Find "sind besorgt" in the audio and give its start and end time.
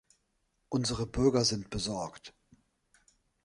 1.45-2.33